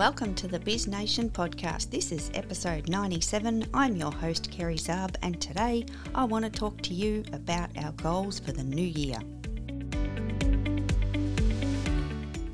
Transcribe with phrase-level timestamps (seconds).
[0.00, 1.90] Welcome to the Biz Nation podcast.
[1.90, 3.66] This is episode 97.
[3.74, 5.84] I'm your host, Kerry Zarb, and today
[6.14, 9.18] I want to talk to you about our goals for the new year.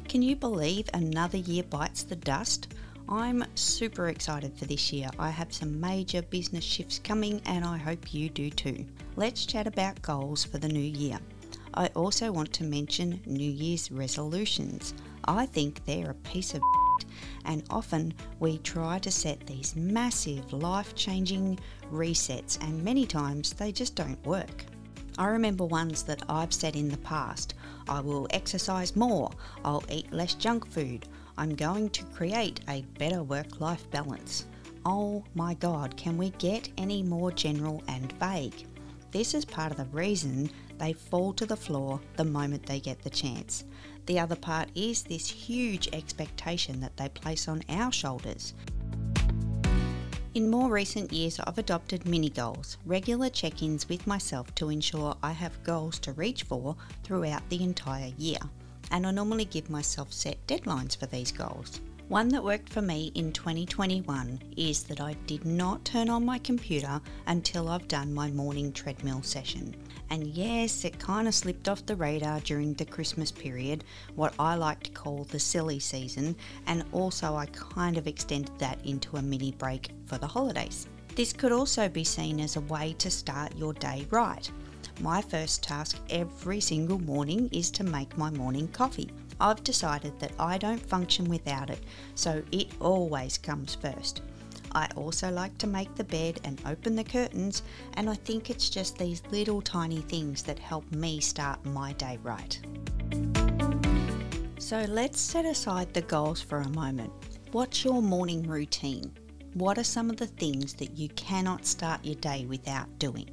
[0.09, 2.75] Can you believe another year bites the dust?
[3.09, 5.09] I'm super excited for this year.
[5.17, 8.85] I have some major business shifts coming, and I hope you do too.
[9.15, 11.21] Let's chat about goals for the new year.
[11.75, 14.95] I also want to mention New Year's resolutions.
[15.27, 16.63] I think they're a piece of
[17.45, 21.59] and often we try to set these massive life changing
[21.93, 24.65] resets, and many times they just don't work.
[25.19, 27.55] I remember ones that I've said in the past
[27.89, 29.31] I will exercise more,
[29.65, 31.07] I'll eat less junk food,
[31.39, 34.47] I'm going to create a better work life balance.
[34.85, 38.67] Oh my god, can we get any more general and vague?
[39.11, 43.03] This is part of the reason they fall to the floor the moment they get
[43.03, 43.65] the chance.
[44.07, 48.55] The other part is this huge expectation that they place on our shoulders.
[50.35, 55.17] In more recent years, I've adopted mini goals, regular check ins with myself to ensure
[55.23, 58.39] I have goals to reach for throughout the entire year.
[58.91, 61.81] And I normally give myself set deadlines for these goals.
[62.09, 66.39] One that worked for me in 2021 is that I did not turn on my
[66.39, 69.75] computer until I've done my morning treadmill session.
[70.09, 73.83] And yes, it kind of slipped off the radar during the Christmas period,
[74.15, 76.37] what I like to call the silly season,
[76.69, 80.87] and also I kind of extended that into a mini break for the holidays.
[81.17, 84.49] This could also be seen as a way to start your day right.
[85.01, 89.11] My first task every single morning is to make my morning coffee.
[89.41, 91.81] I've decided that I don't function without it,
[92.15, 94.23] so it always comes first.
[94.73, 97.63] I also like to make the bed and open the curtains,
[97.95, 102.19] and I think it's just these little tiny things that help me start my day
[102.23, 102.59] right.
[104.59, 107.13] So let's set aside the goals for a moment.
[107.53, 109.13] What's your morning routine?
[109.55, 113.31] What are some of the things that you cannot start your day without doing?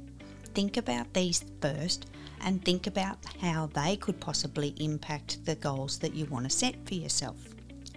[0.54, 2.06] Think about these first
[2.44, 6.76] and think about how they could possibly impact the goals that you want to set
[6.86, 7.36] for yourself.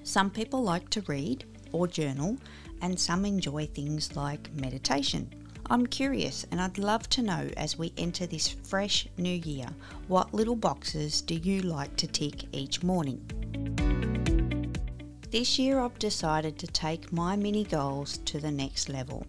[0.03, 2.37] Some people like to read or journal,
[2.81, 5.29] and some enjoy things like meditation.
[5.69, 9.67] I'm curious and I'd love to know as we enter this fresh new year
[10.07, 13.21] what little boxes do you like to tick each morning?
[15.29, 19.27] This year I've decided to take my mini goals to the next level.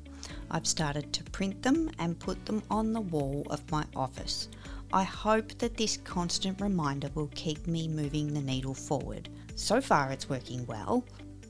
[0.48, 4.48] I've started to print them and put them on the wall of my office.
[4.92, 9.28] I hope that this constant reminder will keep me moving the needle forward.
[9.54, 11.04] So far, it's working well.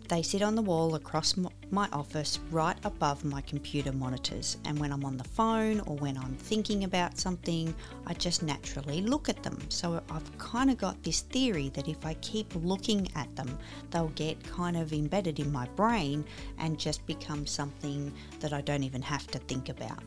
[0.09, 1.37] They sit on the wall across
[1.71, 6.16] my office right above my computer monitors, and when I'm on the phone or when
[6.16, 7.75] I'm thinking about something,
[8.06, 9.59] I just naturally look at them.
[9.69, 13.59] So I've kind of got this theory that if I keep looking at them,
[13.91, 16.25] they'll get kind of embedded in my brain
[16.59, 20.03] and just become something that I don't even have to think about.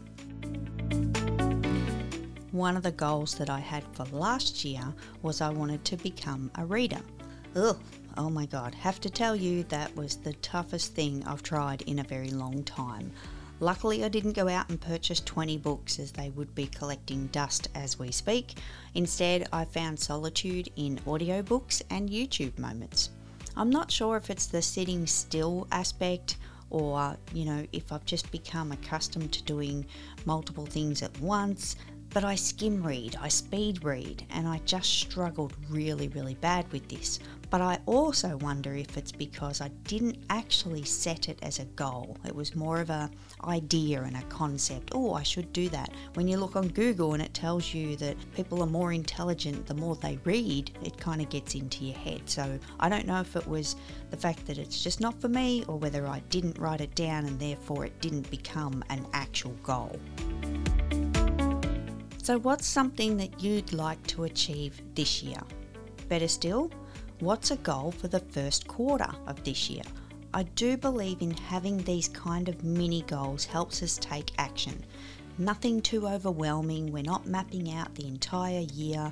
[2.51, 6.51] One of the goals that I had for last year was I wanted to become
[6.55, 7.01] a reader.
[7.55, 7.77] Ugh,
[8.17, 11.99] Oh my god, have to tell you that was the toughest thing I've tried in
[11.99, 13.11] a very long time.
[13.61, 17.69] Luckily, I didn't go out and purchase 20 books as they would be collecting dust
[17.73, 18.57] as we speak.
[18.95, 23.11] Instead, I found solitude in audiobooks and YouTube moments.
[23.55, 26.37] I'm not sure if it's the sitting still aspect
[26.69, 29.85] or, you know, if I've just become accustomed to doing
[30.25, 31.75] multiple things at once
[32.13, 36.87] but I skim read, I speed read, and I just struggled really, really bad with
[36.89, 37.19] this.
[37.49, 42.17] But I also wonder if it's because I didn't actually set it as a goal.
[42.25, 43.09] It was more of a
[43.43, 44.91] idea and a concept.
[44.93, 45.91] Oh, I should do that.
[46.13, 49.73] When you look on Google and it tells you that people are more intelligent the
[49.73, 52.21] more they read, it kind of gets into your head.
[52.25, 53.75] So I don't know if it was
[54.11, 57.25] the fact that it's just not for me or whether I didn't write it down
[57.25, 59.99] and therefore it didn't become an actual goal.
[62.23, 65.41] So, what's something that you'd like to achieve this year?
[66.07, 66.69] Better still,
[67.19, 69.81] what's a goal for the first quarter of this year?
[70.31, 74.85] I do believe in having these kind of mini goals helps us take action.
[75.39, 79.11] Nothing too overwhelming, we're not mapping out the entire year,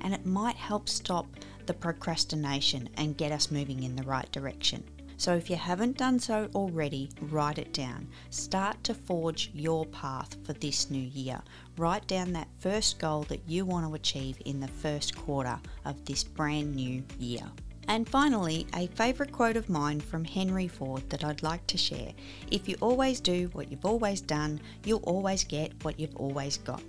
[0.00, 1.28] and it might help stop
[1.66, 4.82] the procrastination and get us moving in the right direction.
[5.18, 8.06] So if you haven't done so already, write it down.
[8.30, 11.42] Start to forge your path for this new year.
[11.76, 16.04] Write down that first goal that you want to achieve in the first quarter of
[16.04, 17.42] this brand new year.
[17.88, 22.12] And finally, a favourite quote of mine from Henry Ford that I'd like to share
[22.52, 26.82] If you always do what you've always done, you'll always get what you've always got.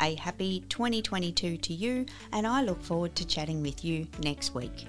[0.00, 4.86] A happy 2022 to you, and I look forward to chatting with you next week.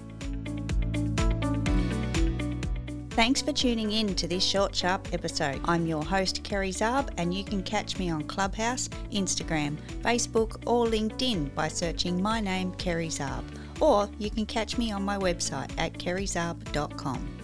[3.12, 5.60] Thanks for tuning in to this short, sharp episode.
[5.66, 10.86] I'm your host, Kerry Zarb, and you can catch me on Clubhouse, Instagram, Facebook, or
[10.86, 13.44] LinkedIn by searching my name, Kerry Zarb.
[13.82, 17.41] Or you can catch me on my website at kerryzarb.com.